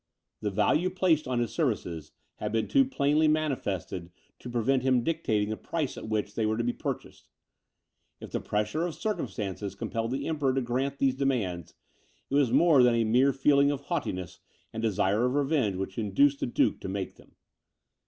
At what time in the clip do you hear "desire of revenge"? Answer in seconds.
14.81-15.75